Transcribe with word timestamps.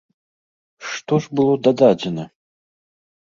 Што 0.91 1.19
ж 1.25 1.37
было 1.39 1.53
дададзена? 1.67 2.25